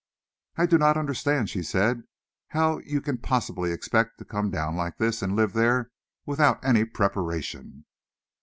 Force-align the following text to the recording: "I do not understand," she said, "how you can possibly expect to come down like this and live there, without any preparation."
"I 0.57 0.65
do 0.65 0.79
not 0.79 0.97
understand," 0.97 1.51
she 1.51 1.61
said, 1.61 2.05
"how 2.47 2.79
you 2.79 3.01
can 3.01 3.19
possibly 3.19 3.71
expect 3.71 4.17
to 4.17 4.25
come 4.25 4.49
down 4.49 4.75
like 4.75 4.97
this 4.97 5.21
and 5.21 5.35
live 5.35 5.53
there, 5.53 5.91
without 6.25 6.57
any 6.65 6.85
preparation." 6.85 7.85